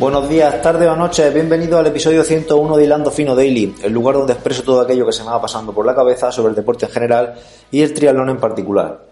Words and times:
Buenos 0.00 0.30
días, 0.30 0.62
tardes 0.62 0.88
o 0.88 0.96
noches, 0.96 1.34
bienvenido 1.34 1.78
al 1.78 1.86
episodio 1.86 2.24
101 2.24 2.78
de 2.78 2.84
Hilando 2.84 3.10
Fino 3.10 3.36
Daily, 3.36 3.74
el 3.82 3.92
lugar 3.92 4.14
donde 4.14 4.32
expreso 4.32 4.62
todo 4.62 4.80
aquello 4.80 5.04
que 5.04 5.12
se 5.12 5.22
me 5.22 5.28
va 5.28 5.42
pasando 5.42 5.74
por 5.74 5.84
la 5.84 5.94
cabeza 5.94 6.32
sobre 6.32 6.48
el 6.48 6.56
deporte 6.56 6.86
en 6.86 6.90
general 6.90 7.34
y 7.70 7.82
el 7.82 7.92
triatlón 7.92 8.30
en 8.30 8.38
particular. 8.38 9.04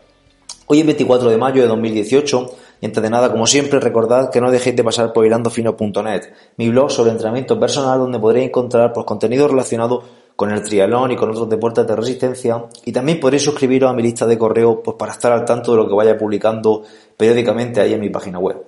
Hoy 0.67 0.81
es 0.81 0.87
24 0.87 1.29
de 1.29 1.37
mayo 1.37 1.61
de 1.61 1.69
2018 1.69 2.51
y 2.81 2.87
antes 2.87 3.03
de 3.03 3.11
nada, 3.11 3.31
como 3.31 3.47
siempre, 3.47 3.81
recordad 3.81 4.31
que 4.31 4.41
no 4.41 4.51
dejéis 4.51 4.77
de 4.77 4.83
pasar 4.83 5.13
por 5.13 5.27
hilandofino.net, 5.27 6.23
mi 6.57 6.71
blog 6.71 6.91
sobre 6.91 7.11
entrenamiento 7.11 7.61
personal 7.61 7.99
donde 7.99 8.19
podréis 8.19 8.47
encontrar 8.47 8.95
pues, 8.95 9.05
contenido 9.05 9.47
relacionado 9.47 10.03
con 10.37 10.51
el 10.51 10.63
triatlón 10.63 11.13
y 11.13 11.17
con 11.17 11.29
otros 11.29 11.51
deportes 11.51 11.87
de 11.87 11.97
resistencia 11.97 12.65
y 12.87 12.93
también 12.93 13.21
podréis 13.21 13.43
suscribiros 13.43 13.91
a 13.91 13.93
mi 13.93 14.03
lista 14.03 14.27
de 14.27 14.39
correo 14.39 14.83
pues, 14.83 14.97
para 14.97 15.13
estar 15.13 15.33
al 15.33 15.45
tanto 15.45 15.73
de 15.73 15.77
lo 15.77 15.87
que 15.87 15.95
vaya 15.95 16.17
publicando 16.17 16.83
periódicamente 17.15 17.79
ahí 17.79 17.93
en 17.93 18.01
mi 18.01 18.09
página 18.09 18.39
web. 18.39 18.68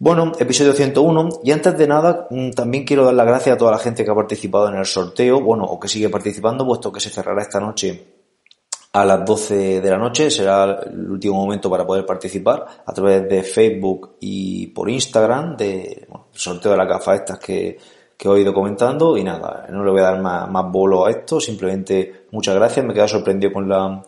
Bueno, 0.00 0.30
episodio 0.38 0.74
101 0.74 1.40
y 1.42 1.50
antes 1.50 1.76
de 1.76 1.88
nada 1.88 2.28
mm, 2.30 2.50
también 2.50 2.84
quiero 2.84 3.04
dar 3.04 3.14
las 3.14 3.26
gracias 3.26 3.56
a 3.56 3.58
toda 3.58 3.72
la 3.72 3.78
gente 3.78 4.04
que 4.04 4.10
ha 4.12 4.14
participado 4.14 4.68
en 4.68 4.76
el 4.76 4.86
sorteo, 4.86 5.40
bueno, 5.40 5.64
o 5.64 5.80
que 5.80 5.88
sigue 5.88 6.08
participando, 6.08 6.64
puesto 6.64 6.92
que 6.92 7.00
se 7.00 7.10
cerrará 7.10 7.42
esta 7.42 7.58
noche 7.58 8.06
a 8.92 9.04
las 9.04 9.24
12 9.24 9.80
de 9.80 9.90
la 9.90 9.98
noche. 9.98 10.30
Será 10.30 10.82
el 10.86 11.10
último 11.10 11.34
momento 11.34 11.68
para 11.68 11.84
poder 11.84 12.06
participar 12.06 12.64
a 12.86 12.92
través 12.92 13.28
de 13.28 13.42
Facebook 13.42 14.18
y 14.20 14.68
por 14.68 14.88
Instagram 14.88 15.56
de 15.56 16.06
el 16.08 16.38
sorteo 16.38 16.70
de 16.70 16.78
las 16.78 16.88
gafas 16.88 17.22
estas 17.22 17.40
que, 17.40 17.76
que 18.16 18.28
he 18.28 18.40
ido 18.40 18.54
comentando. 18.54 19.16
Y 19.16 19.24
nada, 19.24 19.66
no 19.68 19.82
le 19.82 19.90
voy 19.90 20.00
a 20.00 20.04
dar 20.04 20.20
más, 20.20 20.48
más 20.48 20.70
bolo 20.70 21.06
a 21.06 21.10
esto. 21.10 21.40
Simplemente 21.40 22.26
muchas 22.30 22.54
gracias. 22.54 22.86
Me 22.86 22.92
he 22.92 22.94
quedado 22.94 23.08
sorprendido 23.08 23.52
con 23.52 23.68
la, 23.68 24.00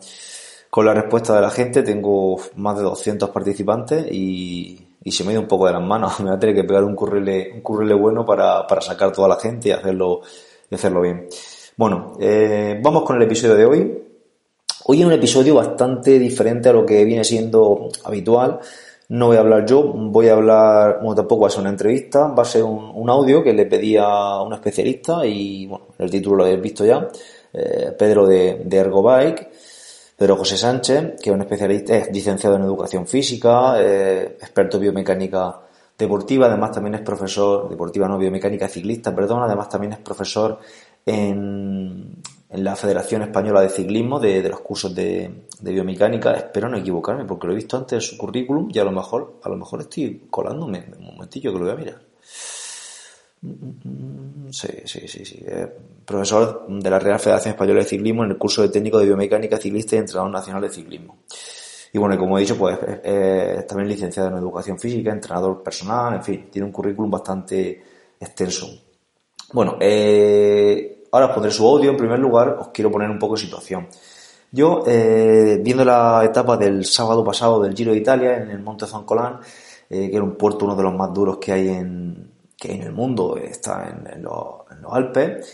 con 0.69 0.85
la 0.85 0.93
respuesta 0.93 1.35
de 1.35 1.41
la 1.41 1.49
gente. 1.49 1.83
Tengo 1.83 2.37
más 2.55 2.77
de 2.77 2.83
200 2.83 3.29
participantes 3.29 4.07
y, 4.09 4.87
y 5.03 5.11
se 5.11 5.23
me 5.23 5.29
ha 5.29 5.33
ido 5.33 5.41
un 5.41 5.47
poco 5.47 5.67
de 5.67 5.73
las 5.73 5.81
manos. 5.83 6.19
Me 6.21 6.29
va 6.29 6.35
a 6.35 6.39
tener 6.39 6.55
que 6.55 6.63
pegar 6.63 6.83
un 6.83 6.95
currele, 6.95 7.51
un 7.53 7.61
currele 7.61 7.93
bueno 7.93 8.25
para, 8.25 8.65
para 8.67 8.81
sacar 8.81 9.11
toda 9.11 9.27
la 9.27 9.37
gente 9.37 9.69
y 9.69 9.71
hacerlo, 9.71 10.21
y 10.69 10.75
hacerlo 10.75 11.01
bien. 11.01 11.27
Bueno, 11.77 12.13
eh, 12.19 12.79
vamos 12.83 13.03
con 13.03 13.15
el 13.15 13.23
episodio 13.23 13.55
de 13.55 13.65
hoy. 13.65 14.03
Hoy 14.85 14.99
es 14.99 15.05
un 15.05 15.13
episodio 15.13 15.55
bastante 15.55 16.19
diferente 16.19 16.69
a 16.69 16.73
lo 16.73 16.85
que 16.85 17.05
viene 17.05 17.23
siendo 17.23 17.89
habitual. 18.03 18.59
No 19.09 19.27
voy 19.27 19.37
a 19.37 19.41
hablar 19.41 19.65
yo, 19.65 19.83
voy 19.83 20.29
a 20.29 20.33
hablar, 20.33 20.99
bueno, 21.01 21.15
tampoco 21.15 21.41
va 21.41 21.47
a 21.47 21.51
ser 21.51 21.61
una 21.61 21.69
entrevista, 21.69 22.27
va 22.27 22.43
a 22.43 22.45
ser 22.45 22.63
un, 22.63 23.09
audio 23.09 23.43
que 23.43 23.51
le 23.51 23.65
pedí 23.65 23.97
a 23.97 24.41
un 24.41 24.53
especialista 24.53 25.25
y, 25.25 25.67
bueno, 25.67 25.87
el 25.99 26.09
título 26.09 26.37
lo 26.37 26.43
habéis 26.45 26.61
visto 26.61 26.85
ya, 26.85 27.09
eh, 27.51 27.93
Pedro 27.97 28.25
de, 28.25 28.61
de 28.63 28.77
Ergobike, 28.77 29.49
Pedro 30.17 30.37
José 30.37 30.57
Sánchez, 30.57 31.15
que 31.21 31.29
es 31.29 31.35
un 31.35 31.41
especialista, 31.41 31.95
es 31.95 32.11
licenciado 32.11 32.55
en 32.55 32.63
educación 32.63 33.07
física, 33.07 33.81
eh, 33.81 34.37
experto 34.39 34.77
en 34.77 34.83
biomecánica 34.83 35.61
deportiva, 35.97 36.47
además 36.47 36.71
también 36.71 36.95
es 36.95 37.01
profesor, 37.01 37.69
deportiva 37.69 38.07
no 38.07 38.17
biomecánica 38.17 38.67
ciclista, 38.67 39.15
perdón, 39.15 39.43
además 39.43 39.69
también 39.69 39.93
es 39.93 39.99
profesor 39.99 40.59
en, 41.05 42.21
en 42.51 42.65
la 42.65 42.75
Federación 42.75 43.21
Española 43.21 43.61
de 43.61 43.69
Ciclismo 43.69 44.19
de, 44.19 44.47
los 44.49 44.59
cursos 44.59 44.93
de, 44.93 45.45
biomecánica. 45.61 46.33
Espero 46.33 46.67
no 46.67 46.77
equivocarme 46.77 47.25
porque 47.25 47.47
lo 47.47 47.53
he 47.53 47.55
visto 47.55 47.77
antes 47.77 47.93
en 47.93 48.01
su 48.01 48.17
currículum 48.17 48.69
y 48.73 48.79
a 48.79 48.83
lo 48.83 48.91
mejor, 48.91 49.39
a 49.41 49.49
lo 49.49 49.55
mejor 49.55 49.81
estoy 49.81 50.27
colándome. 50.29 50.85
Un 50.99 51.05
momentillo 51.05 51.53
que 51.53 51.59
lo 51.59 51.65
voy 51.65 51.73
a 51.73 51.77
mirar. 51.77 52.01
Sí, 53.41 54.67
sí, 54.85 55.07
sí, 55.07 55.25
sí. 55.25 55.45
profesor 56.05 56.67
de 56.67 56.89
la 56.89 56.99
Real 56.99 57.19
Federación 57.19 57.53
Española 57.53 57.79
de 57.79 57.85
Ciclismo 57.85 58.23
en 58.23 58.31
el 58.31 58.37
curso 58.37 58.61
de 58.61 58.69
técnico 58.69 58.99
de 58.99 59.05
biomecánica 59.05 59.57
ciclista 59.57 59.95
y 59.95 59.99
entrenador 59.99 60.31
nacional 60.31 60.61
de 60.61 60.69
ciclismo. 60.69 61.17
Y 61.93 61.97
bueno, 61.97 62.17
como 62.17 62.37
he 62.37 62.41
dicho, 62.41 62.57
pues 62.57 62.77
es 63.03 63.67
también 63.67 63.89
licenciado 63.89 64.29
en 64.29 64.37
educación 64.37 64.79
física, 64.79 65.11
entrenador 65.11 65.61
personal, 65.63 66.15
en 66.15 66.23
fin, 66.23 66.49
tiene 66.51 66.67
un 66.67 66.71
currículum 66.71 67.09
bastante 67.09 67.83
extenso. 68.19 68.69
Bueno, 69.53 69.77
eh, 69.81 71.01
Ahora 71.11 71.27
os 71.27 71.33
pondré 71.33 71.51
su 71.51 71.67
audio. 71.67 71.91
En 71.91 71.97
primer 71.97 72.19
lugar, 72.19 72.57
os 72.59 72.69
quiero 72.69 72.91
poner 72.91 73.09
un 73.09 73.19
poco 73.19 73.35
de 73.35 73.41
situación. 73.41 73.87
Yo, 74.51 74.83
eh, 74.87 75.59
viendo 75.61 75.85
la 75.85 76.23
etapa 76.23 76.57
del 76.57 76.85
sábado 76.85 77.23
pasado 77.23 77.61
del 77.61 77.75
Giro 77.75 77.91
de 77.91 77.97
Italia 77.97 78.37
en 78.37 78.49
el 78.49 78.59
Monte 78.59 78.85
Zoncolán, 78.85 79.39
eh, 79.89 80.09
que 80.09 80.15
era 80.15 80.23
un 80.23 80.35
puerto 80.35 80.65
uno 80.65 80.75
de 80.75 80.83
los 80.83 80.93
más 80.93 81.13
duros 81.13 81.37
que 81.37 81.51
hay 81.51 81.67
en, 81.69 82.30
que 82.61 82.71
en 82.71 82.83
el 82.83 82.91
mundo, 82.91 83.37
está 83.37 83.89
en, 83.89 84.21
los, 84.21 84.35
Alpes 84.91 85.51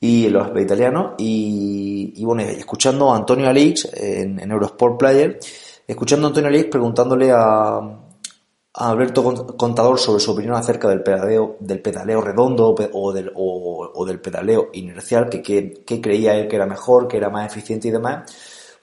y 0.00 0.26
en 0.26 0.32
los 0.32 0.46
Alpes 0.46 0.62
italianos, 0.62 1.12
y, 1.18 2.24
bueno, 2.24 2.40
escuchando 2.42 3.12
a 3.12 3.16
Antonio 3.16 3.50
Alix 3.50 3.86
en, 3.92 4.50
Eurosport 4.50 4.98
Player, 4.98 5.38
escuchando 5.86 6.26
a 6.26 6.28
Antonio 6.30 6.48
Alix 6.48 6.70
preguntándole 6.70 7.30
a, 7.30 7.76
a 7.76 8.90
Alberto 8.90 9.22
Contador 9.58 9.98
sobre 9.98 10.20
su 10.20 10.30
opinión 10.30 10.54
acerca 10.54 10.88
del 10.88 11.02
pedaleo, 11.02 11.56
del 11.60 11.82
pedaleo 11.82 12.22
redondo 12.22 12.74
o 12.94 13.12
del, 13.12 13.30
o, 13.34 14.06
del 14.06 14.18
pedaleo 14.18 14.70
inercial, 14.72 15.28
que, 15.28 15.42
que, 15.42 16.00
creía 16.00 16.34
él 16.34 16.48
que 16.48 16.56
era 16.56 16.64
mejor, 16.64 17.08
que 17.08 17.18
era 17.18 17.28
más 17.28 17.46
eficiente 17.52 17.88
y 17.88 17.90
demás, 17.90 18.34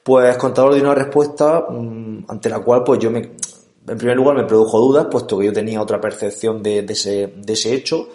pues 0.04 0.38
Contador 0.38 0.76
dio 0.76 0.84
una 0.84 0.94
respuesta 0.94 1.66
mm, 1.68 2.26
ante 2.28 2.48
la 2.48 2.60
cual 2.60 2.84
pues 2.84 3.00
yo 3.00 3.10
me, 3.10 3.32
en 3.88 3.98
primer 3.98 4.16
lugar 4.16 4.36
me 4.36 4.46
produjo 4.46 4.80
dudas, 4.80 5.08
puesto 5.10 5.38
que 5.38 5.46
yo 5.46 5.54
tenía 5.54 5.82
otra 5.82 6.02
percepción 6.02 6.64
de, 6.64 6.80
ese, 6.80 7.34
de 7.36 7.54
hecho, 7.74 8.10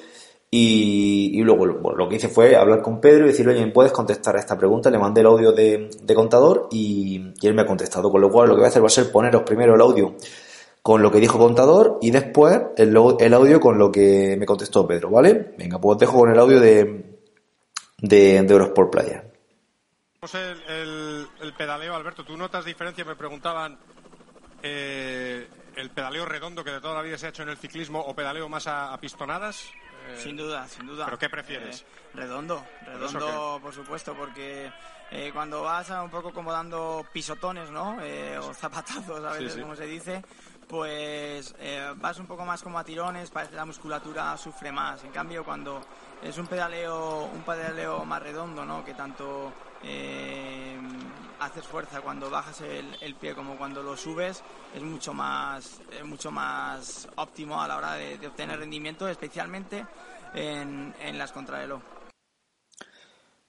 y, 0.50 1.40
luego 1.42 1.66
lo 1.66 2.08
que 2.08 2.16
hice 2.16 2.28
fue 2.28 2.56
hablar 2.56 2.82
con 2.82 3.00
Pedro 3.00 3.24
y 3.24 3.28
decirle, 3.28 3.52
oye, 3.52 3.66
¿me 3.66 3.72
puedes 3.72 3.92
contestar 3.92 4.36
a 4.36 4.40
esta 4.40 4.58
pregunta? 4.58 4.90
Le 4.90 4.98
mandé 4.98 5.20
el 5.20 5.28
audio 5.28 5.52
de, 5.52 5.90
de 6.02 6.14
Contador 6.14 6.68
y, 6.72 7.32
él 7.42 7.54
me 7.54 7.62
ha 7.62 7.66
contestado, 7.66 8.10
con 8.10 8.20
lo 8.20 8.30
cual 8.30 8.48
lo 8.48 8.54
que 8.54 8.60
voy 8.60 8.66
a 8.66 8.68
hacer 8.68 8.82
va 8.82 8.88
a 8.88 8.90
ser 8.90 9.12
poneros 9.12 9.42
primero 9.42 9.74
el 9.74 9.80
audio 9.80 10.16
con 10.82 11.02
lo 11.02 11.10
que 11.12 11.20
dijo 11.20 11.38
Contador 11.38 11.98
y 12.00 12.10
después 12.10 12.58
el, 12.76 12.96
el, 13.20 13.34
audio 13.34 13.60
con 13.60 13.78
lo 13.78 13.92
que 13.92 14.36
me 14.38 14.46
contestó 14.46 14.86
Pedro, 14.86 15.10
¿vale? 15.10 15.54
Venga, 15.58 15.78
pues 15.78 15.98
dejo 15.98 16.18
con 16.18 16.30
el 16.30 16.38
audio 16.38 16.58
de, 16.58 17.18
de, 17.98 18.36
Eurosport 18.38 18.90
Playa. 18.90 19.24
El, 20.32 21.26
el, 21.40 21.54
pedaleo, 21.54 21.94
Alberto, 21.94 22.24
¿tú 22.24 22.36
notas 22.36 22.64
diferencia? 22.64 23.04
Me 23.04 23.14
preguntaban 23.14 23.78
eh, 24.62 25.48
el 25.76 25.90
pedaleo 25.90 26.24
redondo 26.24 26.64
que 26.64 26.70
de 26.70 26.80
toda 26.80 26.94
la 26.94 27.02
vida 27.02 27.18
se 27.18 27.26
ha 27.26 27.28
hecho 27.30 27.42
en 27.42 27.50
el 27.50 27.56
ciclismo 27.56 28.00
o 28.00 28.14
pedaleo 28.14 28.48
más 28.48 28.66
a, 28.66 28.96
pistonadas. 29.00 29.70
Eh, 30.08 30.20
sin 30.22 30.36
duda, 30.36 30.66
sin 30.68 30.86
duda. 30.86 31.04
¿Pero 31.06 31.18
qué 31.18 31.28
prefieres? 31.28 31.82
Eh, 31.82 31.84
redondo, 32.14 32.64
redondo, 32.84 33.58
por 33.62 33.72
supuesto, 33.74 34.14
porque 34.14 34.70
cuando 35.32 35.62
vas 35.62 35.90
a 35.90 36.02
un 36.02 36.10
poco 36.10 36.32
como 36.32 36.52
dando 36.52 37.04
pisotones, 37.12 37.70
¿no? 37.70 37.98
o 38.42 38.54
zapatazos 38.54 39.24
a 39.24 39.32
veces, 39.32 39.60
como 39.60 39.74
se 39.74 39.86
dice, 39.86 40.22
pues 40.68 41.54
vas 41.96 42.18
un 42.18 42.26
poco 42.26 42.44
más 42.44 42.62
como 42.62 42.78
a 42.78 42.84
tirones, 42.84 43.30
parece 43.30 43.50
que 43.50 43.56
la 43.56 43.64
musculatura 43.64 44.36
sufre 44.36 44.70
más. 44.70 45.02
En 45.04 45.10
cambio, 45.10 45.44
cuando 45.44 45.80
es 46.22 46.38
un 46.38 46.46
pedaleo, 46.46 47.24
un 47.24 47.42
pedaleo 47.42 48.04
más 48.04 48.22
redondo, 48.22 48.64
¿no? 48.64 48.84
Que 48.84 48.94
tanto 48.94 49.52
haces 51.40 51.64
fuerza 51.64 52.00
cuando 52.00 52.30
bajas 52.30 52.62
el, 52.62 53.14
pie 53.14 53.34
como 53.34 53.56
cuando 53.56 53.82
lo 53.82 53.96
subes, 53.96 54.42
es 54.74 54.82
mucho 54.82 55.12
más, 55.12 55.80
mucho 56.04 56.30
más 56.30 57.08
óptimo 57.16 57.60
a 57.60 57.68
la 57.68 57.76
hora 57.76 57.94
de, 57.94 58.26
obtener 58.26 58.58
rendimiento, 58.58 59.08
especialmente 59.08 59.84
en, 60.34 60.94
en 61.00 61.18
las 61.18 61.32
contrarreloj. 61.32 61.80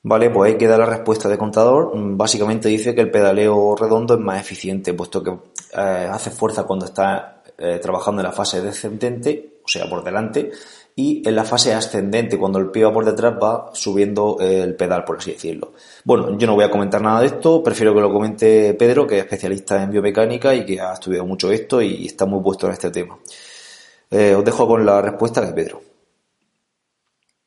Vale, 0.03 0.31
pues 0.31 0.51
ahí 0.51 0.57
queda 0.57 0.77
la 0.77 0.85
respuesta 0.87 1.29
de 1.29 1.37
contador. 1.37 1.91
Básicamente 1.93 2.69
dice 2.69 2.95
que 2.95 3.01
el 3.01 3.11
pedaleo 3.11 3.75
redondo 3.75 4.15
es 4.15 4.19
más 4.19 4.41
eficiente, 4.41 4.93
puesto 4.93 5.23
que 5.23 5.29
eh, 5.29 6.09
hace 6.11 6.31
fuerza 6.31 6.63
cuando 6.63 6.85
está 6.85 7.43
eh, 7.57 7.79
trabajando 7.79 8.21
en 8.21 8.27
la 8.27 8.33
fase 8.33 8.61
descendente, 8.61 9.50
o 9.63 9.67
sea, 9.67 9.89
por 9.89 10.03
delante, 10.03 10.51
y 10.95 11.27
en 11.27 11.35
la 11.35 11.43
fase 11.43 11.73
ascendente, 11.73 12.37
cuando 12.37 12.59
el 12.59 12.69
pie 12.69 12.83
va 12.83 12.93
por 12.93 13.05
detrás, 13.05 13.33
va 13.41 13.71
subiendo 13.73 14.37
eh, 14.39 14.61
el 14.61 14.75
pedal, 14.75 15.03
por 15.03 15.17
así 15.17 15.31
decirlo. 15.31 15.73
Bueno, 16.03 16.37
yo 16.37 16.47
no 16.47 16.55
voy 16.55 16.65
a 16.65 16.71
comentar 16.71 17.01
nada 17.01 17.21
de 17.21 17.27
esto, 17.27 17.63
prefiero 17.63 17.93
que 17.93 18.01
lo 18.01 18.11
comente 18.11 18.73
Pedro, 18.73 19.07
que 19.07 19.17
es 19.17 19.23
especialista 19.23 19.81
en 19.81 19.91
biomecánica 19.91 20.53
y 20.53 20.65
que 20.65 20.79
ha 20.79 20.93
estudiado 20.93 21.25
mucho 21.25 21.51
esto 21.51 21.81
y 21.81 22.05
está 22.05 22.25
muy 22.25 22.41
puesto 22.43 22.67
en 22.67 22.73
este 22.73 22.91
tema. 22.91 23.15
os 23.15 24.45
dejo 24.45 24.67
con 24.67 24.85
la 24.85 25.01
respuesta 25.01 25.41
de 25.45 25.53
Pedro. 25.53 25.81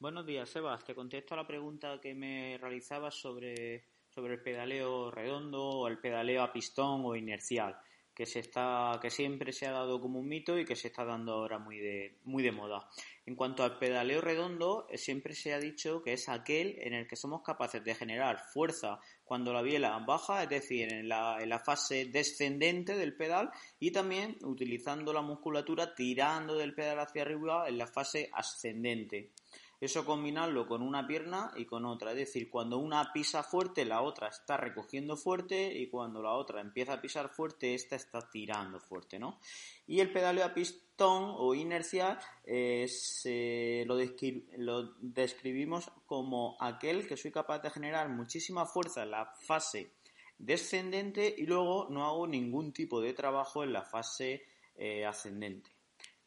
Buenos 0.04 0.26
días, 0.26 0.50
Sebas. 0.50 0.84
Te 0.84 0.94
contesto 0.94 1.32
a 1.32 1.38
la 1.38 1.46
pregunta 1.46 1.98
que 1.98 2.14
me 2.14 2.58
realizabas 2.58 3.14
sobre, 3.14 3.84
sobre 4.10 4.34
el 4.34 4.42
pedaleo 4.42 5.10
redondo 5.10 5.64
o 5.64 5.88
el 5.88 5.98
pedaleo 5.98 6.42
a 6.42 6.52
pistón 6.52 7.06
o 7.06 7.16
inercial, 7.16 7.74
que 8.14 8.26
se 8.26 8.38
está, 8.38 8.98
que 9.02 9.10
siempre 9.10 9.52
se 9.52 9.66
ha 9.66 9.72
dado 9.72 10.00
como 10.00 10.20
un 10.20 10.28
mito 10.28 10.58
y 10.58 10.64
que 10.64 10.76
se 10.76 10.88
está 10.88 11.04
dando 11.04 11.32
ahora 11.32 11.58
muy 11.58 11.78
de, 11.78 12.18
muy 12.24 12.42
de 12.42 12.52
moda. 12.52 12.88
En 13.26 13.34
cuanto 13.34 13.64
al 13.64 13.78
pedaleo 13.78 14.20
redondo, 14.20 14.86
eh, 14.88 14.98
siempre 14.98 15.34
se 15.34 15.52
ha 15.52 15.58
dicho 15.58 16.02
que 16.02 16.12
es 16.12 16.28
aquel 16.28 16.76
en 16.80 16.94
el 16.94 17.08
que 17.08 17.16
somos 17.16 17.42
capaces 17.42 17.82
de 17.82 17.94
generar 17.94 18.38
fuerza 18.52 19.00
cuando 19.24 19.52
la 19.52 19.62
biela 19.62 19.98
baja, 20.06 20.44
es 20.44 20.48
decir, 20.48 20.92
en 20.92 21.08
la, 21.08 21.38
en 21.40 21.48
la 21.48 21.58
fase 21.58 22.04
descendente 22.06 22.96
del 22.96 23.16
pedal 23.16 23.50
y 23.80 23.90
también 23.90 24.36
utilizando 24.42 25.12
la 25.12 25.22
musculatura 25.22 25.94
tirando 25.94 26.56
del 26.56 26.74
pedal 26.74 27.00
hacia 27.00 27.22
arriba 27.22 27.68
en 27.68 27.78
la 27.78 27.86
fase 27.86 28.30
ascendente. 28.32 29.32
Eso 29.84 30.06
combinarlo 30.06 30.66
con 30.66 30.80
una 30.80 31.06
pierna 31.06 31.52
y 31.56 31.66
con 31.66 31.84
otra. 31.84 32.12
Es 32.12 32.16
decir, 32.16 32.48
cuando 32.48 32.78
una 32.78 33.12
pisa 33.12 33.42
fuerte, 33.42 33.84
la 33.84 34.00
otra 34.00 34.28
está 34.28 34.56
recogiendo 34.56 35.14
fuerte 35.14 35.78
y 35.78 35.90
cuando 35.90 36.22
la 36.22 36.32
otra 36.32 36.62
empieza 36.62 36.94
a 36.94 37.00
pisar 37.02 37.28
fuerte, 37.28 37.74
esta 37.74 37.94
está 37.94 38.26
tirando 38.30 38.80
fuerte, 38.80 39.18
¿no? 39.18 39.40
Y 39.86 40.00
el 40.00 40.10
pedaleo 40.10 40.46
a 40.46 40.54
pistón 40.54 41.34
o 41.36 41.54
inercial 41.54 42.18
eh, 42.44 43.84
lo, 43.86 43.96
lo 44.56 44.94
describimos 45.00 45.90
como 46.06 46.56
aquel 46.60 47.06
que 47.06 47.18
soy 47.18 47.30
capaz 47.30 47.58
de 47.58 47.68
generar 47.68 48.08
muchísima 48.08 48.64
fuerza 48.64 49.02
en 49.02 49.10
la 49.10 49.34
fase 49.42 49.92
descendente 50.38 51.34
y 51.36 51.44
luego 51.44 51.88
no 51.90 52.06
hago 52.06 52.26
ningún 52.26 52.72
tipo 52.72 53.02
de 53.02 53.12
trabajo 53.12 53.62
en 53.62 53.74
la 53.74 53.82
fase 53.82 54.44
eh, 54.76 55.04
ascendente. 55.04 55.70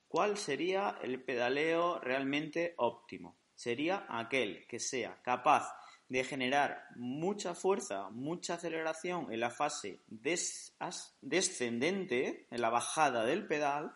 ¿Cuál 0.07 0.37
sería 0.37 0.99
el 1.01 1.23
pedaleo 1.23 1.99
realmente 1.99 2.75
óptimo? 2.77 3.36
Sería 3.57 4.05
aquel 4.07 4.65
que 4.67 4.79
sea 4.79 5.21
capaz 5.23 5.75
de 6.07 6.23
generar 6.23 6.85
mucha 6.95 7.53
fuerza, 7.53 8.09
mucha 8.11 8.53
aceleración 8.53 9.33
en 9.33 9.41
la 9.41 9.49
fase 9.49 9.99
descendente, 11.21 12.47
en 12.49 12.61
la 12.61 12.69
bajada 12.69 13.25
del 13.25 13.45
pedal, 13.47 13.93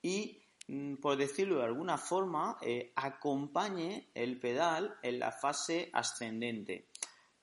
y, 0.00 0.40
mm, 0.68 0.94
por 0.94 1.18
decirlo 1.18 1.58
de 1.58 1.64
alguna 1.64 1.98
forma, 1.98 2.56
eh, 2.62 2.92
acompañe 2.96 4.08
el 4.14 4.40
pedal 4.40 4.96
en 5.02 5.18
la 5.18 5.32
fase 5.32 5.90
ascendente 5.92 6.86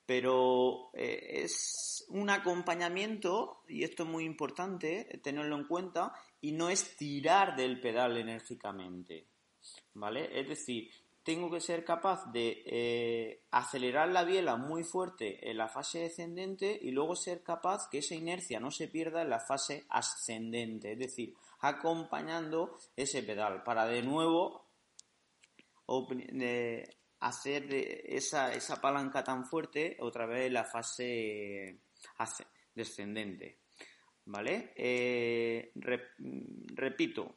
pero 0.08 0.90
eh, 0.94 1.42
es 1.44 2.06
un 2.08 2.30
acompañamiento, 2.30 3.64
y 3.68 3.84
esto 3.84 4.04
es 4.04 4.10
muy 4.10 4.24
importante 4.24 5.20
tenerlo 5.22 5.58
en 5.58 5.66
cuenta, 5.66 6.14
y 6.40 6.54
no 6.54 6.70
es 6.70 6.96
tirar 6.96 7.58
del 7.58 7.82
pedal 7.82 8.16
enérgicamente, 8.16 9.28
¿vale? 9.96 10.30
Es 10.40 10.48
decir, 10.48 10.90
tengo 11.28 11.52
que 11.52 11.60
ser 11.60 11.84
capaz 11.84 12.32
de 12.32 12.64
eh, 12.66 13.42
acelerar 13.52 14.08
la 14.08 14.24
biela 14.24 14.56
muy 14.56 14.86
fuerte 14.86 15.52
en 15.52 15.58
la 15.58 15.68
fase 15.68 16.00
descendente 16.00 16.80
y 16.82 16.92
luego 16.92 17.18
ser 17.18 17.44
capaz 17.44 17.90
que 17.90 17.98
esa 17.98 18.16
inercia 18.16 18.62
no 18.62 18.72
se 18.72 18.88
pierda 18.88 19.24
en 19.24 19.30
la 19.32 19.42
fase 19.42 19.86
ascendente, 19.90 20.94
es 20.94 21.00
decir, 21.00 21.34
acompañando 21.60 22.78
ese 22.96 23.24
pedal 23.24 23.62
para 23.64 23.86
de 23.88 24.04
nuevo 24.04 24.70
hacer 27.20 27.74
esa, 27.74 28.54
esa 28.54 28.80
palanca 28.80 29.22
tan 29.22 29.46
fuerte 29.46 29.98
otra 30.00 30.28
vez 30.28 30.48
en 30.48 30.54
la 30.54 30.64
fase 30.64 31.82
descendente. 32.74 33.60
¿Vale? 34.24 34.72
Eh, 34.78 35.74
repito, 35.76 37.36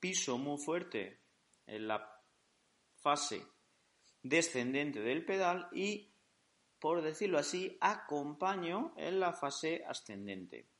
piso 0.00 0.38
muy 0.38 0.56
fuerte 0.56 1.20
en 1.66 1.86
la 1.86 2.13
fase 3.04 3.42
descendente 4.22 5.00
del 5.00 5.26
pedal 5.26 5.68
y, 5.72 6.10
por 6.78 7.02
decirlo 7.02 7.38
así, 7.38 7.76
acompaño 7.82 8.94
en 8.96 9.20
la 9.20 9.34
fase 9.34 9.84
ascendente. 9.86 10.70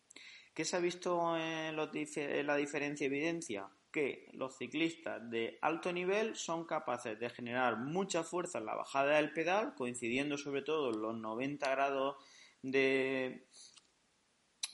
¿Qué 0.54 0.64
se 0.64 0.76
ha 0.76 0.80
visto 0.80 1.36
en, 1.36 1.76
la 1.76 2.56
diferencia 2.56 3.06
evidencia? 3.06 3.68
que 3.92 4.28
los 4.32 4.56
ciclistas 4.56 5.30
de 5.30 5.56
alto 5.62 5.92
nivel 5.92 6.34
son 6.34 6.64
capaces 6.64 7.16
de 7.16 7.30
generar 7.30 7.76
mucha 7.76 8.24
fuerza 8.24 8.58
en 8.58 8.66
la 8.66 8.74
bajada 8.74 9.18
del 9.18 9.32
pedal, 9.32 9.76
coincidiendo 9.76 10.36
sobre 10.36 10.62
todo 10.62 10.92
en 10.92 11.00
los 11.00 11.16
90 11.16 11.70
grados 11.70 12.16
de, 12.60 13.46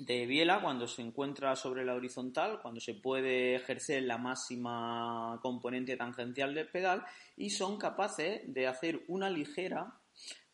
de 0.07 0.27
biela 0.27 0.61
cuando 0.61 0.87
se 0.87 1.03
encuentra 1.03 1.55
sobre 1.57 1.85
la 1.85 1.95
horizontal, 1.95 2.61
cuando 2.61 2.81
se 2.81 2.95
puede 2.95 3.55
ejercer 3.55 4.03
la 4.05 4.19
máxima 4.19 5.39
componente 5.43 5.97
tangencial 5.97 6.55
del 6.55 6.69
pedal 6.69 7.05
y 7.37 7.51
son 7.51 7.79
capaces 7.79 8.43
de 8.47 8.67
hacer 8.67 9.03
una 9.09 9.29
ligera 9.29 10.01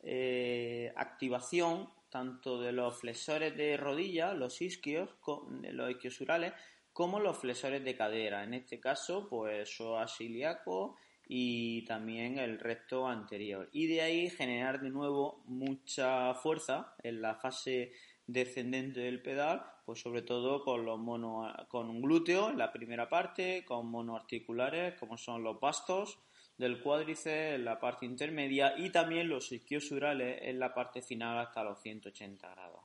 eh, 0.02 0.92
activación 0.96 1.88
tanto 2.10 2.60
de 2.60 2.72
los 2.72 2.98
flexores 2.98 3.56
de 3.56 3.76
rodilla, 3.76 4.32
los 4.32 4.62
isquios, 4.62 5.10
los 5.72 5.90
isquiosurales, 5.90 6.52
como 6.92 7.20
los 7.20 7.36
flexores 7.36 7.84
de 7.84 7.96
cadera, 7.96 8.42
en 8.42 8.54
este 8.54 8.80
caso 8.80 9.28
pues 9.28 9.68
psoas 9.76 10.20
ilíaco 10.20 10.96
y 11.28 11.84
también 11.84 12.38
el 12.38 12.58
recto 12.58 13.06
anterior. 13.06 13.68
Y 13.72 13.86
de 13.86 14.02
ahí 14.02 14.30
generar 14.30 14.80
de 14.80 14.90
nuevo 14.90 15.42
mucha 15.46 16.34
fuerza 16.34 16.94
en 17.02 17.20
la 17.20 17.34
fase 17.34 17.92
descendente 18.26 19.00
del 19.00 19.22
pedal, 19.22 19.64
pues 19.84 20.00
sobre 20.00 20.22
todo 20.22 20.64
con 20.64 20.84
los 20.84 20.98
mono, 20.98 21.52
con 21.68 21.88
un 21.88 22.02
glúteo 22.02 22.50
en 22.50 22.58
la 22.58 22.72
primera 22.72 23.08
parte, 23.08 23.64
con 23.64 23.86
monoarticulares 23.86 24.94
como 24.98 25.16
son 25.16 25.42
los 25.42 25.60
bastos 25.60 26.18
del 26.58 26.80
cuádriceps 26.80 27.54
en 27.54 27.64
la 27.64 27.78
parte 27.78 28.06
intermedia 28.06 28.74
y 28.76 28.90
también 28.90 29.28
los 29.28 29.52
isquiosurales 29.52 30.40
en 30.42 30.58
la 30.58 30.74
parte 30.74 31.02
final 31.02 31.38
hasta 31.38 31.62
los 31.62 31.80
180 31.80 32.50
grados. 32.50 32.80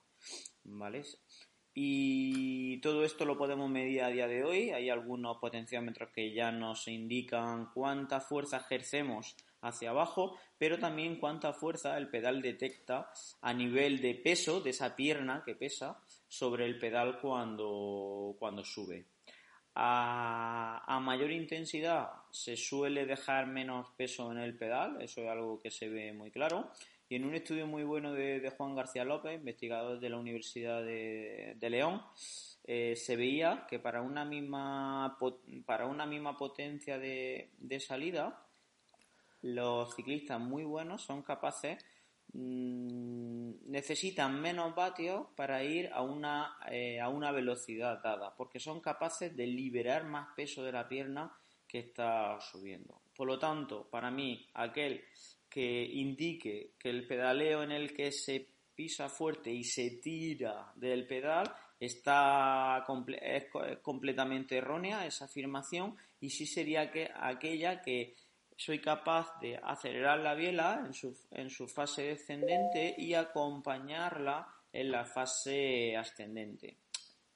¿Vale? 0.64 1.04
Y 1.74 2.82
todo 2.82 3.06
esto 3.06 3.26
lo 3.26 3.38
podemos 3.38 3.70
medir 3.70 4.04
a 4.04 4.10
día 4.10 4.28
de 4.28 4.44
hoy. 4.44 4.72
Hay 4.72 4.90
algunos 4.90 5.38
potenciómetros 5.38 6.10
que 6.12 6.34
ya 6.34 6.52
nos 6.52 6.88
indican 6.88 7.72
cuánta 7.74 8.20
fuerza 8.20 8.58
ejercemos 8.58 9.36
hacia 9.62 9.92
abajo, 9.92 10.38
pero 10.58 10.80
también 10.80 11.20
cuánta 11.20 11.54
fuerza 11.54 11.98
el 11.98 12.10
pedal 12.10 12.42
detecta 12.42 13.12
a 13.42 13.54
nivel 13.54 14.02
de 14.02 14.16
peso 14.16 14.62
de 14.62 14.72
esa 14.72 14.96
pierna 14.96 15.44
que 15.46 15.56
pesa 15.56 16.02
sobre 16.28 16.66
el 16.66 16.78
pedal 16.78 17.20
cuando, 17.20 18.36
cuando 18.40 18.64
sube. 18.64 19.06
A, 19.74 21.00
mayor 21.02 21.32
intensidad 21.32 22.10
se 22.30 22.58
suele 22.58 23.06
dejar 23.06 23.48
menos 23.48 23.88
peso 23.96 24.32
en 24.32 24.38
el 24.38 24.58
pedal, 24.58 25.02
eso 25.02 25.22
es 25.22 25.30
algo 25.30 25.62
que 25.62 25.72
se 25.72 25.88
ve 25.90 26.14
muy 26.14 26.30
claro. 26.32 26.72
Y 27.08 27.16
en 27.16 27.26
un 27.26 27.36
estudio 27.36 27.68
muy 27.68 27.84
bueno 27.84 28.14
de, 28.14 28.54
Juan 28.58 28.76
García 28.76 29.04
López, 29.04 29.36
investigador 29.36 30.00
de 30.00 30.10
la 30.10 30.18
Universidad 30.18 30.84
de, 30.84 31.58
León, 31.70 32.02
eh, 32.66 32.96
se 32.96 33.16
veía 33.16 33.66
que 33.70 33.80
para 33.80 34.02
una 34.02 34.24
misma, 34.24 35.18
para 35.66 35.88
una 35.88 36.06
misma 36.06 36.38
potencia 36.38 36.98
de, 36.98 37.50
salida, 37.80 38.46
los 39.42 39.96
ciclistas 39.96 40.40
muy 40.40 40.64
buenos 40.64 41.02
son 41.02 41.24
capaces, 41.24 41.84
mm, 42.34 43.70
necesitan 43.72 44.40
menos 44.42 44.76
vatios 44.76 45.28
para 45.36 45.64
ir 45.64 45.90
a 45.94 46.02
una, 46.02 46.58
eh, 46.72 47.00
a 47.00 47.10
una 47.10 47.32
velocidad 47.32 48.02
dada, 48.02 48.36
porque 48.36 48.60
son 48.60 48.80
capaces 48.82 49.36
de 49.36 49.48
liberar 49.48 50.06
más 50.06 50.30
peso 50.36 50.64
de 50.64 50.72
la 50.72 50.88
pierna 50.88 51.32
que 51.68 51.80
está 51.80 52.40
subiendo. 52.40 53.02
Por 53.16 53.28
lo 53.28 53.40
tanto, 53.40 53.90
para 53.90 54.12
mí, 54.12 54.48
aquel 54.54 55.04
que 55.50 55.84
indique 55.84 56.74
que 56.80 56.90
el 56.90 57.08
pedaleo 57.08 57.64
en 57.64 57.72
el 57.72 57.94
que 57.94 58.12
se 58.12 58.48
pisa 58.74 59.10
fuerte 59.10 59.52
y 59.52 59.64
se 59.64 60.00
tira 60.02 60.72
del 60.76 61.06
pedal 61.06 61.54
está 61.80 62.86
es 63.22 63.46
completamente 63.82 64.58
errónea 64.58 65.06
esa 65.06 65.26
afirmación 65.26 65.96
y 66.20 66.30
sí 66.30 66.46
sería 66.46 66.92
que 66.92 67.10
aquella 67.14 67.82
que 67.82 68.16
soy 68.62 68.80
capaz 68.80 69.40
de 69.40 69.60
acelerar 69.64 70.20
la 70.20 70.36
biela 70.36 70.84
en 70.86 70.94
su, 70.94 71.18
en 71.32 71.50
su 71.50 71.68
fase 71.68 72.04
descendente 72.04 72.94
y 72.96 73.16
acompañarla 73.16 74.48
en 74.72 74.92
la 74.92 75.04
fase 75.04 75.98
ascendente. 75.98 76.78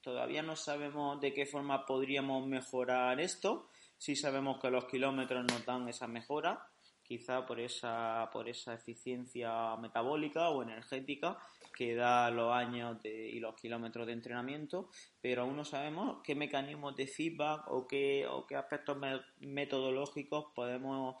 Todavía 0.00 0.42
no 0.42 0.54
sabemos 0.54 1.20
de 1.20 1.34
qué 1.34 1.44
forma 1.44 1.84
podríamos 1.84 2.46
mejorar 2.46 3.20
esto. 3.20 3.70
Sí 3.98 4.14
sabemos 4.14 4.60
que 4.60 4.70
los 4.70 4.84
kilómetros 4.84 5.44
nos 5.50 5.66
dan 5.66 5.88
esa 5.88 6.06
mejora, 6.06 6.64
quizá 7.06 7.46
por 7.46 7.60
esa, 7.60 8.28
por 8.32 8.48
esa 8.48 8.74
eficiencia 8.74 9.76
metabólica 9.76 10.50
o 10.50 10.62
energética 10.62 11.38
que 11.74 11.94
da 11.94 12.30
los 12.30 12.52
años 12.52 12.98
y 13.04 13.38
los 13.38 13.54
kilómetros 13.54 14.06
de 14.06 14.14
entrenamiento, 14.14 14.88
pero 15.20 15.42
aún 15.42 15.56
no 15.56 15.64
sabemos 15.64 16.20
qué 16.24 16.34
mecanismos 16.34 16.96
de 16.96 17.06
feedback 17.06 17.68
o 17.68 17.86
qué, 17.86 18.26
o 18.26 18.46
qué 18.46 18.56
aspectos 18.56 18.96
metodológicos 19.40 20.46
podemos 20.54 21.16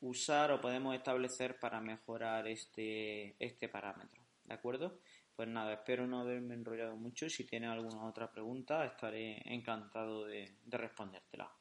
usar 0.00 0.50
o 0.52 0.60
podemos 0.60 0.94
establecer 0.94 1.58
para 1.58 1.80
mejorar 1.80 2.48
este, 2.48 3.36
este 3.38 3.68
parámetro. 3.68 4.22
¿De 4.44 4.54
acuerdo? 4.54 4.98
Pues 5.36 5.48
nada, 5.48 5.74
espero 5.74 6.06
no 6.06 6.20
haberme 6.20 6.54
enrollado 6.54 6.96
mucho. 6.96 7.28
Si 7.28 7.44
tienes 7.44 7.70
alguna 7.70 8.06
otra 8.06 8.30
pregunta, 8.32 8.84
estaré 8.84 9.40
encantado 9.44 10.24
de, 10.24 10.56
de 10.64 10.78
respondértela. 10.78 11.52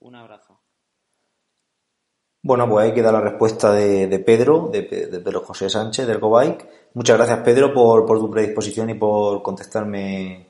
Un 0.00 0.14
abrazo. 0.14 0.60
Bueno, 2.42 2.66
pues 2.68 2.86
ahí 2.86 2.94
queda 2.94 3.12
la 3.12 3.20
respuesta 3.20 3.70
de, 3.72 4.18
Pedro, 4.24 4.70
de, 4.72 4.82
Pedro 4.82 5.40
José 5.40 5.68
Sánchez, 5.68 6.06
del 6.06 6.18
GoBike. 6.18 6.68
Muchas 6.94 7.18
gracias, 7.18 7.40
Pedro, 7.40 7.74
por, 7.74 8.06
tu 8.06 8.30
predisposición 8.30 8.88
y 8.88 8.94
por 8.94 9.42
contestarme 9.42 10.46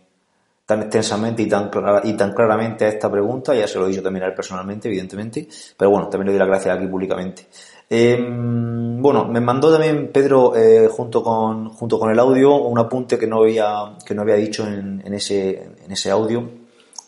tan 0.65 0.83
extensamente 0.83 1.43
y 1.43 1.49
tan, 1.49 1.69
y 2.05 2.13
tan 2.13 2.33
claramente 2.33 2.85
a 2.85 2.89
esta 2.89 3.11
pregunta. 3.11 3.57
Ya 3.57 3.67
se 3.67 3.81
lo 3.81 3.87
he 3.87 3.89
dicho 3.89 4.05
también 4.05 4.23
a 4.23 4.29
él 4.29 4.35
personalmente, 4.35 4.87
evidentemente. 4.87 5.49
Pero 5.77 5.91
bueno, 5.91 6.09
también 6.09 6.27
le 6.27 6.33
doy 6.35 6.39
las 6.39 6.49
gracias 6.49 6.77
aquí 6.77 6.87
públicamente. 6.87 7.49
Em, 7.89 9.03
bueno, 9.03 9.25
me 9.27 9.41
mandó 9.41 9.73
también 9.73 10.13
Pedro, 10.13 10.55
eh, 10.55 10.87
junto, 10.89 11.25
con, 11.25 11.71
junto 11.71 11.99
con 11.99 12.13
el 12.13 12.21
audio, 12.21 12.55
un 12.55 12.79
apunte 12.79 13.19
que 13.19 13.27
no 13.27 13.39
había, 13.39 13.97
que 14.07 14.15
no 14.15 14.23
había 14.23 14.37
dicho 14.37 14.65
en, 14.65 15.03
en, 15.05 15.15
ese, 15.15 15.61
en 15.85 15.91
ese 15.91 16.09
audio. 16.13 16.49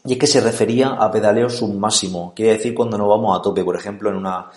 Y 0.05 0.15
es 0.15 0.19
que 0.19 0.27
se 0.27 0.41
refería 0.41 0.89
a 0.89 1.09
pedaleo 1.13 1.49
submáximo. 1.49 2.33
Quiere 2.35 2.55
decir 2.55 2.75
cuando 2.75 2.99
nos 2.99 3.09
vamos 3.09 3.39
a 3.39 3.43
tope, 3.43 3.63
por 3.63 3.77
ejemplo, 3.77 4.11
en 4.11 4.17
una 4.17 4.51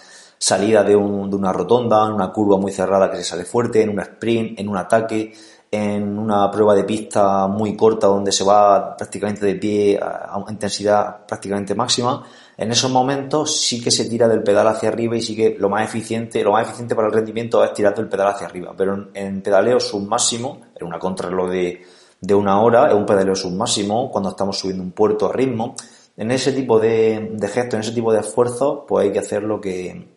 salida 0.46 0.84
de, 0.84 0.96
un, 0.96 1.28
de 1.28 1.36
una 1.36 1.52
rotonda, 1.52 2.06
en 2.06 2.14
una 2.14 2.32
curva 2.32 2.56
muy 2.60 2.72
cerrada 2.72 3.10
que 3.10 3.18
se 3.18 3.24
sale 3.24 3.46
fuerte, 3.46 3.82
en 3.82 3.90
un 3.90 4.00
sprint, 4.00 4.60
en 4.60 4.70
un 4.70 4.78
ataque, 4.78 5.34
en 5.72 6.20
una 6.20 6.52
prueba 6.52 6.76
de 6.76 6.84
pista 6.84 7.48
muy 7.48 7.76
corta 7.76 8.06
donde 8.06 8.32
se 8.32 8.44
va 8.44 8.96
prácticamente 8.96 9.44
de 9.44 9.56
pie 9.56 10.00
a 10.00 10.38
una 10.38 10.52
intensidad 10.52 11.26
prácticamente 11.26 11.74
máxima, 11.74 12.24
en 12.58 12.72
esos 12.72 12.92
momentos 12.92 13.60
sí 13.60 13.82
que 13.82 13.90
se 13.90 14.06
tira 14.06 14.28
del 14.28 14.44
pedal 14.44 14.68
hacia 14.68 14.90
arriba 14.90 15.18
y 15.18 15.24
sí 15.24 15.36
que 15.36 15.56
lo 15.58 15.68
más 15.68 15.84
eficiente, 15.84 16.44
lo 16.44 16.52
más 16.52 16.68
eficiente 16.68 16.94
para 16.94 17.08
el 17.08 17.14
rendimiento 17.16 17.64
es 17.64 17.74
tirar 17.74 17.96
del 17.96 18.08
pedal 18.08 18.28
hacia 18.28 18.46
arriba. 18.46 18.72
Pero 18.78 19.08
en, 19.16 19.42
pedaleo 19.42 19.80
submáximo, 19.80 20.62
en 20.76 20.86
una 20.86 21.00
contrarreloj 21.00 21.50
de, 21.50 21.82
de 22.22 22.36
una 22.36 22.62
hora, 22.62 22.90
es 22.90 22.94
un 22.94 23.08
pedaleo 23.08 23.36
submáximo, 23.36 24.12
cuando 24.12 24.30
estamos 24.30 24.60
subiendo 24.60 24.84
un 24.84 24.92
puerto 24.92 25.28
a 25.28 25.34
ritmo, 25.34 25.74
en 26.18 26.30
ese 26.30 26.54
tipo 26.54 26.80
de, 26.80 27.32
de 27.34 27.48
gestos, 27.48 27.74
en 27.74 27.80
ese 27.80 27.94
tipo 27.94 28.14
de 28.14 28.20
esfuerzos, 28.20 28.84
pues 28.88 29.06
hay 29.08 29.12
que 29.12 29.20
hacer 29.20 29.42
lo 29.42 29.60
que, 29.60 30.15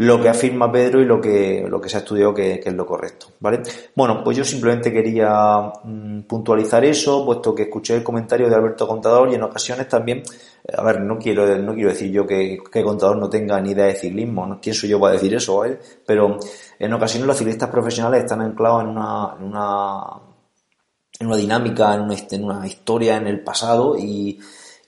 lo 0.00 0.22
que 0.22 0.28
afirma 0.28 0.70
Pedro 0.70 1.00
y 1.00 1.04
lo 1.04 1.20
que, 1.20 1.66
lo 1.68 1.80
que 1.80 1.88
se 1.88 1.96
ha 1.96 2.00
estudiado 2.00 2.32
que, 2.32 2.62
es 2.64 2.72
lo 2.72 2.86
correcto, 2.86 3.32
¿vale? 3.40 3.62
Bueno, 3.96 4.22
pues 4.22 4.36
yo 4.36 4.44
simplemente 4.44 4.92
quería 4.92 5.72
mm, 5.82 6.20
puntualizar 6.20 6.84
eso, 6.84 7.26
puesto 7.26 7.52
que 7.52 7.64
escuché 7.64 7.96
el 7.96 8.04
comentario 8.04 8.48
de 8.48 8.54
Alberto 8.54 8.86
Contador 8.86 9.28
y 9.28 9.34
en 9.34 9.42
ocasiones 9.42 9.88
también, 9.88 10.22
a 10.72 10.84
ver, 10.84 11.00
no 11.00 11.18
quiero, 11.18 11.44
no 11.58 11.74
quiero 11.74 11.88
decir 11.88 12.12
yo 12.12 12.24
que, 12.24 12.58
que 12.70 12.84
Contador 12.84 13.16
no 13.16 13.28
tenga 13.28 13.60
ni 13.60 13.72
idea 13.72 13.86
de 13.86 13.96
ciclismo, 13.96 14.46
¿no? 14.46 14.60
¿quién 14.62 14.72
soy 14.72 14.88
yo 14.88 15.00
para 15.00 15.14
decir 15.14 15.34
eso, 15.34 15.56
¿vale? 15.56 15.80
Pero 16.06 16.38
en 16.78 16.92
ocasiones 16.92 17.26
los 17.26 17.36
ciclistas 17.36 17.68
profesionales 17.68 18.22
están 18.22 18.40
anclados 18.40 18.84
en 18.84 18.90
una, 18.90 19.34
en 19.36 19.46
una, 19.46 20.00
en 21.18 21.26
una 21.26 21.36
dinámica, 21.36 21.94
en 21.96 22.02
una, 22.02 22.14
en 22.30 22.44
una 22.44 22.66
historia 22.68 23.16
en 23.16 23.26
el 23.26 23.42
pasado 23.42 23.96
y, 23.98 24.38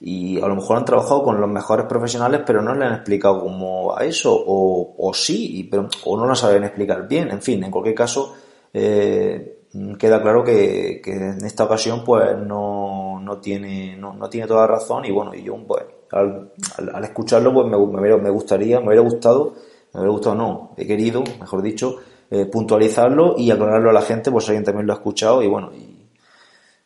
y 0.03 0.41
a 0.41 0.47
lo 0.47 0.55
mejor 0.55 0.77
han 0.77 0.85
trabajado 0.85 1.23
con 1.23 1.39
los 1.39 1.49
mejores 1.49 1.85
profesionales 1.85 2.41
pero 2.45 2.59
no 2.61 2.73
le 2.73 2.85
han 2.85 2.95
explicado 2.95 3.39
cómo 3.39 3.95
a 3.95 4.03
eso 4.03 4.33
o, 4.33 4.95
o 4.97 5.13
sí 5.13 5.67
pero 5.69 5.87
o 6.05 6.17
no 6.17 6.25
lo 6.25 6.35
saben 6.35 6.63
explicar 6.63 7.07
bien. 7.07 7.29
En 7.29 7.41
fin 7.41 7.63
en 7.63 7.69
cualquier 7.69 7.95
caso 7.95 8.33
eh, 8.73 9.59
queda 9.99 10.21
claro 10.21 10.43
que, 10.43 11.01
que, 11.03 11.11
en 11.11 11.45
esta 11.45 11.65
ocasión 11.65 12.03
pues 12.03 12.35
no, 12.35 13.19
no 13.21 13.37
tiene 13.37 13.95
no, 13.95 14.13
no, 14.13 14.27
tiene 14.27 14.47
toda 14.47 14.65
razón 14.65 15.05
y 15.05 15.11
bueno 15.11 15.35
y 15.35 15.43
yo 15.43 15.55
pues 15.67 15.83
al, 16.11 16.51
al, 16.93 17.03
escucharlo 17.03 17.53
pues 17.53 17.67
me, 17.67 17.77
me, 17.77 18.17
me, 18.17 18.29
gustaría 18.31 18.79
me 18.79 18.87
hubiera 18.87 19.03
gustado 19.03 19.53
me 19.93 19.99
hubiera 19.99 20.11
gustado 20.13 20.35
no 20.35 20.71
he 20.77 20.87
querido 20.87 21.23
mejor 21.39 21.61
dicho 21.61 21.97
eh, 22.31 22.45
puntualizarlo 22.45 23.35
y 23.37 23.51
aclararlo 23.51 23.91
a 23.91 23.93
la 23.93 24.01
gente 24.01 24.31
pues 24.31 24.47
alguien 24.49 24.63
también 24.63 24.87
lo 24.87 24.93
ha 24.93 24.97
escuchado 24.97 25.43
y 25.43 25.47
bueno 25.47 25.69
y, 25.73 25.90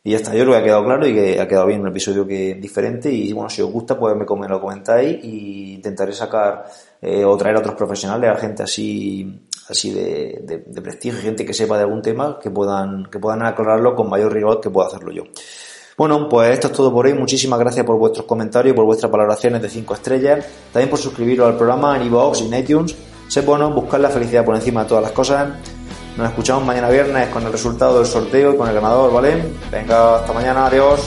y 0.05 0.11
ya 0.11 0.17
está, 0.17 0.35
yo 0.35 0.43
creo 0.43 0.51
que 0.51 0.59
ha 0.59 0.63
quedado 0.63 0.85
claro 0.85 1.07
y 1.07 1.15
que 1.15 1.41
ha 1.41 1.47
quedado 1.47 1.65
bien 1.65 1.81
un 1.81 1.87
episodio 1.87 2.27
que 2.27 2.53
diferente 2.53 3.11
y 3.11 3.33
bueno, 3.33 3.49
si 3.49 3.63
os 3.63 3.71
gusta 3.71 3.97
pues 3.97 4.15
me, 4.15 4.47
lo 4.47 4.61
comentáis 4.61 5.17
y 5.23 5.73
intentaré 5.73 6.13
sacar 6.13 6.63
eh, 7.01 7.25
o 7.25 7.35
traer 7.35 7.55
a 7.55 7.59
otros 7.59 7.73
profesionales, 7.73 8.29
a 8.29 8.35
gente 8.35 8.61
así 8.61 9.47
así 9.67 9.91
de, 9.91 10.63
de, 10.63 10.81
prestigio, 10.83 11.19
gente 11.19 11.43
que 11.43 11.55
sepa 11.55 11.75
de 11.77 11.85
algún 11.85 12.03
tema, 12.03 12.37
que 12.39 12.51
puedan, 12.51 13.07
que 13.07 13.17
puedan 13.17 13.43
aclararlo 13.47 13.95
con 13.95 14.07
mayor 14.07 14.31
rigor 14.31 14.61
que 14.61 14.69
pueda 14.69 14.89
hacerlo 14.89 15.11
yo. 15.11 15.23
Bueno, 15.97 16.29
pues 16.29 16.51
esto 16.51 16.67
es 16.67 16.73
todo 16.73 16.93
por 16.93 17.07
hoy. 17.07 17.15
Muchísimas 17.15 17.57
gracias 17.57 17.83
por 17.83 17.97
vuestros 17.97 18.27
comentarios, 18.27 18.75
por 18.75 18.85
vuestras 18.85 19.11
valoraciones 19.11 19.59
de 19.59 19.69
5 19.69 19.93
estrellas. 19.95 20.45
También 20.71 20.89
por 20.91 20.99
suscribiros 20.99 21.47
al 21.47 21.57
programa 21.57 21.95
en 21.95 22.05
iVoox 22.05 22.41
y 22.41 22.45
en 22.45 22.59
iTunes. 22.59 22.95
Sé 23.27 23.41
bueno 23.41 23.71
buscar 23.71 23.99
la 24.01 24.09
felicidad 24.09 24.45
por 24.45 24.53
encima 24.53 24.83
de 24.83 24.89
todas 24.89 25.03
las 25.03 25.13
cosas. 25.13 25.53
Nos 26.17 26.29
escuchamos 26.29 26.63
mañana 26.63 26.89
viernes 26.89 27.27
con 27.27 27.43
el 27.43 27.51
resultado 27.51 27.97
del 27.97 28.07
sorteo 28.07 28.53
y 28.53 28.57
con 28.57 28.69
el 28.69 28.75
ganador, 28.75 29.11
¿vale? 29.11 29.51
Venga, 29.69 30.15
hasta 30.15 30.31
mañana, 30.31 30.67
adiós. 30.67 31.01